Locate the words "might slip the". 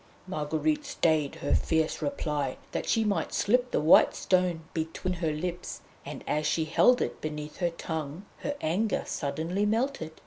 3.03-3.79